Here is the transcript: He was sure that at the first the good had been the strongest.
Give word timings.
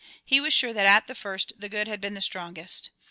He 0.25 0.41
was 0.41 0.51
sure 0.51 0.73
that 0.73 0.87
at 0.87 1.05
the 1.05 1.13
first 1.13 1.53
the 1.59 1.69
good 1.69 1.87
had 1.87 2.01
been 2.01 2.15
the 2.15 2.21
strongest. 2.21 2.89